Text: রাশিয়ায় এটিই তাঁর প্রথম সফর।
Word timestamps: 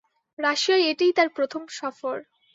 রাশিয়ায় 0.39 0.87
এটিই 0.91 1.13
তাঁর 1.17 1.29
প্রথম 1.37 1.61
সফর। 1.71 2.17